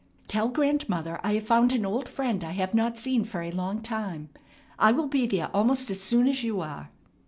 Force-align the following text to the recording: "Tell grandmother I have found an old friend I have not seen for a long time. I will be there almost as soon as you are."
"Tell 0.27 0.49
grandmother 0.49 1.19
I 1.23 1.35
have 1.35 1.45
found 1.45 1.73
an 1.73 1.85
old 1.85 2.09
friend 2.09 2.43
I 2.43 2.53
have 2.53 2.73
not 2.73 2.97
seen 2.97 3.23
for 3.23 3.43
a 3.43 3.51
long 3.51 3.81
time. 3.81 4.29
I 4.79 4.91
will 4.91 5.07
be 5.07 5.27
there 5.27 5.51
almost 5.53 5.91
as 5.91 6.01
soon 6.01 6.27
as 6.27 6.41
you 6.41 6.59
are." 6.59 6.89